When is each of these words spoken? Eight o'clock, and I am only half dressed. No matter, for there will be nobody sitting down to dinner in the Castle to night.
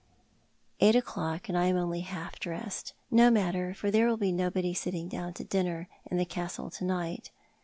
Eight 0.79 0.95
o'clock, 0.95 1.47
and 1.47 1.55
I 1.55 1.65
am 1.67 1.77
only 1.77 1.99
half 1.99 2.39
dressed. 2.39 2.95
No 3.11 3.29
matter, 3.29 3.75
for 3.75 3.91
there 3.91 4.07
will 4.07 4.17
be 4.17 4.31
nobody 4.31 4.73
sitting 4.73 5.07
down 5.07 5.33
to 5.35 5.43
dinner 5.43 5.89
in 6.09 6.17
the 6.17 6.25
Castle 6.25 6.71
to 6.71 6.83
night. 6.83 7.29